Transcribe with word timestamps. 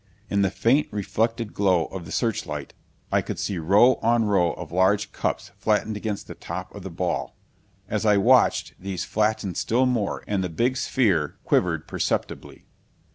In 0.31 0.41
the 0.41 0.49
faint 0.49 0.87
reflected 0.89 1.53
glow 1.53 1.85
of 1.85 2.05
the 2.05 2.11
searchlight 2.11 2.73
I 3.11 3.21
could 3.21 3.37
see 3.37 3.59
row 3.59 3.99
on 4.01 4.25
row 4.25 4.53
of 4.53 4.71
large 4.71 5.11
cups 5.11 5.51
flattened 5.59 5.95
against 5.95 6.25
the 6.25 6.33
top 6.33 6.73
of 6.73 6.81
the 6.81 6.89
ball. 6.89 7.35
As 7.87 8.03
I 8.03 8.17
watched 8.17 8.73
these 8.79 9.03
flattened 9.05 9.57
still 9.57 9.85
more 9.85 10.23
and 10.25 10.43
the 10.43 10.49
big 10.49 10.75
sphere 10.77 11.37
quivered 11.43 11.87
perceptibly. 11.87 12.65